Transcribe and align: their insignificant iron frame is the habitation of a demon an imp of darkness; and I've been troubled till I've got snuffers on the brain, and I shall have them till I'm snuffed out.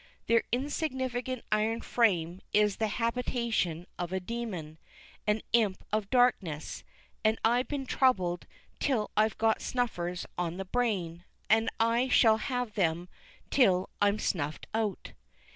their 0.25 0.41
insignificant 0.51 1.43
iron 1.51 1.79
frame 1.79 2.41
is 2.53 2.77
the 2.77 2.87
habitation 2.87 3.85
of 3.99 4.11
a 4.11 4.19
demon 4.19 4.79
an 5.27 5.43
imp 5.53 5.83
of 5.93 6.09
darkness; 6.09 6.83
and 7.23 7.37
I've 7.45 7.67
been 7.67 7.85
troubled 7.85 8.47
till 8.79 9.11
I've 9.15 9.37
got 9.37 9.61
snuffers 9.61 10.25
on 10.39 10.57
the 10.57 10.65
brain, 10.65 11.23
and 11.51 11.69
I 11.79 12.07
shall 12.07 12.37
have 12.37 12.73
them 12.73 13.09
till 13.51 13.91
I'm 14.01 14.17
snuffed 14.17 14.65
out. 14.73 15.11